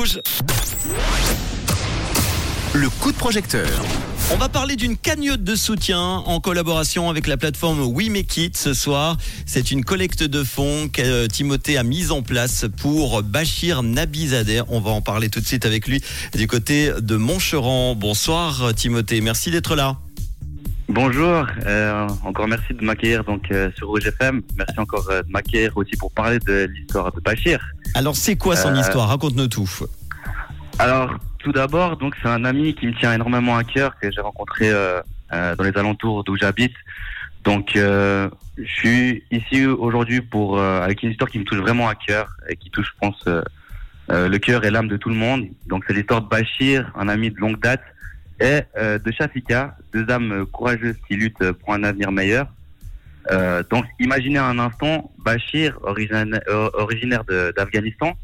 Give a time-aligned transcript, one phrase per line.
[0.00, 0.20] Rouge.
[2.72, 3.68] Le coup de projecteur.
[4.32, 8.56] On va parler d'une cagnotte de soutien en collaboration avec la plateforme We Make It
[8.56, 9.18] ce soir.
[9.44, 14.62] C'est une collecte de fonds que euh, Timothée a mise en place pour Bachir Nabizadeh.
[14.68, 16.02] On va en parler tout de suite avec lui
[16.34, 17.94] du côté de Montcheran.
[17.94, 19.98] Bonsoir Timothée, merci d'être là.
[20.92, 24.42] Bonjour, euh, encore merci de m'accueillir donc euh, sur Rouge FM.
[24.58, 27.60] Merci encore euh, de m'accueillir aussi pour parler de l'histoire de Bachir.
[27.94, 29.08] Alors c'est quoi son Euh, histoire?
[29.08, 29.68] Raconte-nous tout.
[30.80, 34.20] Alors tout d'abord, donc c'est un ami qui me tient énormément à cœur que j'ai
[34.20, 35.00] rencontré euh,
[35.32, 36.74] euh, dans les alentours d'où j'habite.
[37.44, 41.88] Donc euh, je suis ici aujourd'hui pour euh, avec une histoire qui me touche vraiment
[41.88, 43.42] à cœur et qui touche, je pense, euh,
[44.10, 45.46] euh, le cœur et l'âme de tout le monde.
[45.68, 47.82] Donc c'est l'histoire de Bachir, un ami de longue date,
[48.40, 52.46] et euh, de Shafika, deux âmes courageuses qui luttent pour un avenir meilleur.
[53.30, 57.22] Euh, donc imaginez un instant, Bachir, origina- euh, originaire
[57.56, 58.14] d'Afghanistan,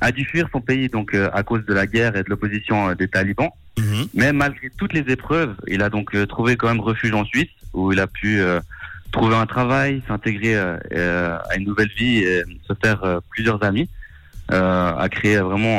[0.00, 2.88] a dû fuir son pays donc euh, à cause de la guerre et de l'opposition
[2.88, 3.50] euh, des talibans.
[3.78, 4.06] Mhm.
[4.14, 7.50] Mais malgré toutes les épreuves, il a donc euh, trouvé quand même refuge en Suisse
[7.74, 8.60] où il a pu euh,
[9.12, 13.62] trouver un travail, s'intégrer euh, euh, à une nouvelle vie et se faire euh, plusieurs
[13.62, 13.88] amis.
[14.52, 15.78] Euh, a créé vraiment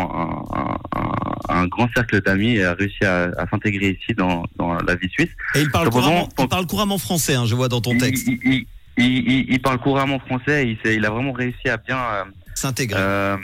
[0.54, 4.74] un, un- un- grand cercle d'amis et a réussi à, à s'intégrer ici dans, dans
[4.74, 5.30] la vie suisse.
[5.56, 8.28] Et il parle couramment, il parle couramment français, hein, je vois dans ton Il- texte.
[8.28, 8.66] Il, il-
[8.98, 10.68] il- il- il parle couramment français.
[10.68, 12.24] et Il, il a vraiment réussi à bien euh,
[12.56, 13.00] S'intégrer.
[13.00, 13.38] euh,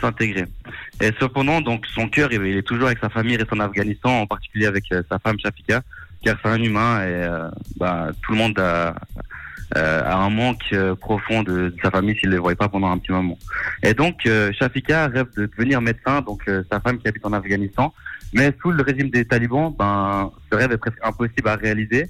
[0.00, 0.46] s'intégrer.
[1.00, 4.22] Et cependant, donc son cœur, il il est toujours avec sa famille et son Afghanistan,
[4.22, 5.82] en particulier avec euh, sa femme Shafika,
[6.24, 8.94] car c'est un humain et euh, bah, tout le monde a,
[9.76, 12.68] euh, a un manque euh, profond de, de sa famille s'il ne les voit pas
[12.68, 13.38] pendant un petit moment.
[13.82, 17.32] Et donc, euh, Shafika rêve de devenir médecin, donc euh, sa femme qui habite en
[17.32, 17.92] Afghanistan,
[18.32, 22.08] mais sous le régime des talibans, ben, ce rêve est presque impossible à réaliser.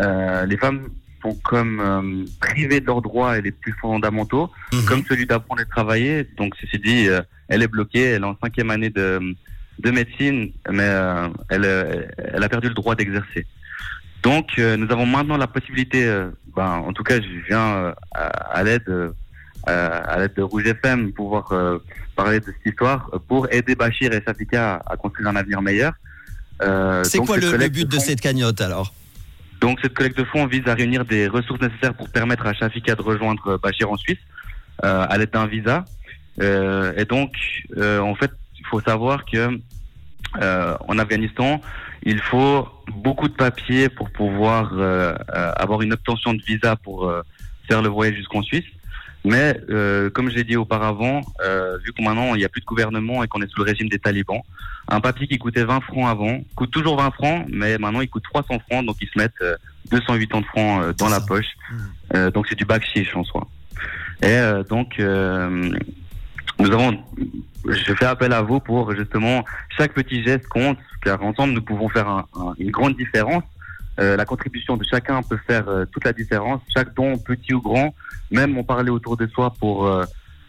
[0.00, 0.88] Euh, les femmes
[1.22, 4.84] sont comme euh, privées de leurs droits et les plus fondamentaux Mhm.
[4.86, 6.26] comme celui d'apprendre et de travailler.
[6.36, 9.20] Donc, ceci dit, euh, elle est bloquée, elle est en cinquième année de,
[9.80, 11.64] de médecine, mais euh, elle,
[12.34, 13.46] elle a perdu le droit d'exercer.
[14.22, 17.92] Donc, euh, nous avons maintenant la possibilité, euh, ben, en tout cas, je viens euh,
[18.14, 19.12] à, à l'aide
[19.66, 21.52] à l'aide de Rouge FM pouvoir
[22.16, 25.92] parler de cette histoire pour aider Bachir et Safika à, à construire un avenir meilleur.
[27.04, 28.94] C'est quoi le, but de fonds- cette cagnotte alors?
[29.60, 32.94] Donc cette collecte de fonds vise à réunir des ressources nécessaires pour permettre à Shafika
[32.94, 34.18] de rejoindre Bachir en Suisse
[34.82, 35.84] à l'aide d'un visa.
[36.40, 37.32] Et donc,
[37.78, 39.50] en fait, il faut savoir que
[40.40, 41.60] euh, en Afghanistan,
[42.02, 47.22] il faut beaucoup de papiers pour pouvoir euh, avoir une obtention de visa pour euh,
[47.66, 48.64] faire le voyage jusqu'en Suisse.
[49.24, 49.60] Mais
[50.14, 51.20] comme je l'ai dit auparavant,
[51.84, 53.88] vu que maintenant il n'y a plus de gouvernement et qu'on est sous le régime
[53.88, 54.40] des talibans,
[54.86, 58.22] un papier qui coûtait 20 francs avant coûte toujours 20 francs, mais maintenant il coûte
[58.24, 59.56] 300 francs, donc ils se mettent euh,
[59.90, 61.48] 280 francs dans la poche.
[62.14, 63.46] Euh, donc c'est du bac chiche en soi.
[64.22, 65.00] Et donc
[66.58, 66.98] nous avons,
[67.68, 69.44] je fais appel à vous pour justement
[69.76, 73.44] chaque petit geste compte, car ensemble nous pouvons faire un- un- une grande différence.
[74.00, 76.60] Euh, la contribution de chacun peut faire euh, toute la différence.
[76.72, 77.94] Chaque don, petit ou grand,
[78.30, 80.04] même en parler autour de soi pour euh,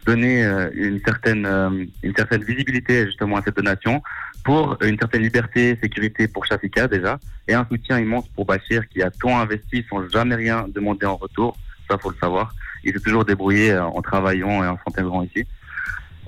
[0.05, 4.01] donner euh, une certaine euh, une certaine visibilité justement à cette donation,
[4.43, 9.01] pour une certaine liberté, sécurité pour Shafika déjà, et un soutien immense pour Bachir qui
[9.03, 11.55] a tant investi sans jamais rien demander en retour.
[11.89, 12.53] Ça faut le savoir.
[12.83, 15.45] Il s'est toujours débrouillé euh, en travaillant et en s'intégrant ici.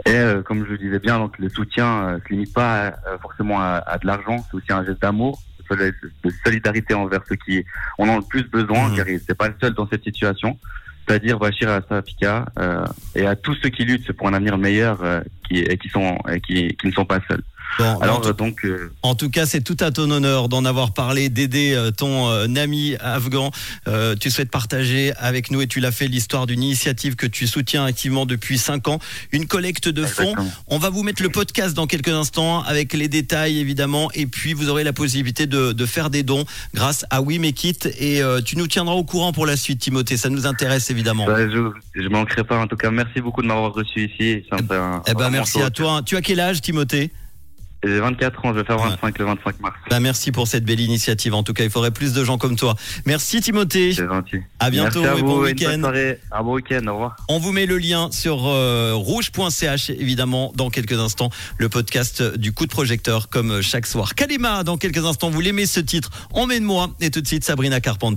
[0.05, 2.87] Et euh, comme je le disais bien, donc le soutien euh, se limite pas à-
[2.87, 5.93] à- forcément à, à de l'argent, c'est aussi un geste d'amour, de
[6.25, 7.63] de solidarité envers ceux qui
[7.97, 8.95] en ont le plus besoin, Mhm.
[8.97, 10.57] car il n'est pas le seul dans cette situation.
[11.07, 12.85] C'est-à-dire Bachir Safika euh,
[13.15, 16.17] et à tous ceux qui luttent pour un avenir meilleur euh, qui, et qui sont
[16.29, 17.41] et qui, qui ne sont pas seuls.
[17.79, 20.49] Bon, en, Alors tout, euh, donc euh, en tout cas, c'est tout à ton honneur
[20.49, 23.51] d'en avoir parlé, d'aider euh, ton euh, ami afghan.
[23.87, 27.47] Euh, tu souhaites partager avec nous et tu l'as fait l'histoire d'une initiative que tu
[27.47, 28.99] soutiens activement depuis 5 ans,
[29.31, 30.35] une collecte de fonds.
[30.67, 34.53] On va vous mettre le podcast dans quelques instants avec les détails évidemment et puis
[34.53, 38.21] vous aurez la possibilité de, de faire des dons grâce à We Make It et
[38.21, 41.25] euh, tu nous tiendras au courant pour la suite Timothée, ça nous intéresse évidemment.
[41.25, 42.57] Bah, je je manquerai pas.
[42.59, 44.43] En tout cas, merci beaucoup de m'avoir reçu ici.
[44.51, 46.01] Un- Eh ben merci à toi.
[46.05, 47.11] Tu as quel âge Timothée?
[47.83, 49.75] J'ai 24 ans, je vais faire 25 le 25 mars.
[49.89, 51.33] Bah, merci pour cette belle initiative.
[51.33, 52.75] En tout cas, il faudrait plus de gens comme toi.
[53.05, 53.93] Merci Timothée.
[53.93, 54.37] C'est gentil.
[54.59, 55.81] À bientôt Merci à et vous, bon week-end.
[56.31, 56.85] Un bon week-end.
[56.87, 57.15] Au revoir.
[57.27, 62.53] On vous met le lien sur euh, rouge.ch évidemment dans quelques instants le podcast du
[62.53, 64.13] coup de projecteur comme chaque soir.
[64.13, 68.11] Kalima dans quelques instants vous l'aimez ce titre Emmène-moi et tout de suite Sabrina Carpenter.